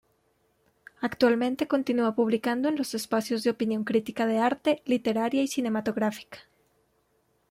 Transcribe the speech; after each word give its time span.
Actualmente 0.99 1.67
continúa 1.67 2.15
publicando 2.15 2.67
en 2.67 2.75
los 2.75 2.95
espacios 2.95 3.43
de 3.43 3.51
opinión 3.51 3.83
crítica 3.83 4.25
de 4.25 4.39
arte, 4.39 4.81
literaria 4.83 5.43
y 5.43 5.47
cinematográfica. 5.47 6.39